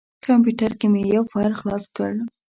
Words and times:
کمپیوټر 0.25 0.71
کې 0.79 0.87
مې 0.93 1.01
یو 1.15 1.23
فایل 1.31 1.53
خلاص 1.59 1.83
کړ. 1.95 2.13